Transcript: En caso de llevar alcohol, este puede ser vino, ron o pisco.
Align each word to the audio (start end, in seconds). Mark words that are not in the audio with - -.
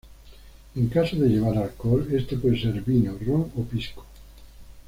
En 0.75 0.87
caso 0.87 1.15
de 1.15 1.29
llevar 1.29 1.59
alcohol, 1.59 2.07
este 2.11 2.35
puede 2.35 2.59
ser 2.59 2.81
vino, 2.81 3.15
ron 3.23 3.51
o 3.55 3.61
pisco. 3.65 4.03